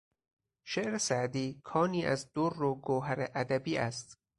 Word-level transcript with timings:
شعر 0.63 0.97
سعدی 0.97 1.61
کانی 1.63 2.05
از 2.05 2.33
در 2.33 2.63
و 2.63 2.75
گوهر 2.75 3.27
ادبی 3.35 3.77
است. 3.77 4.17